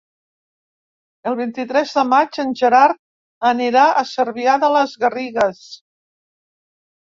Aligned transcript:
El 1.31 1.37
vint-i-tres 1.39 1.93
de 1.99 2.05
maig 2.15 2.41
en 2.45 2.57
Gerard 2.63 2.99
anirà 3.53 3.87
a 4.03 4.05
Cervià 4.15 4.59
de 4.67 4.73
les 4.81 4.99
Garrigues. 5.07 5.65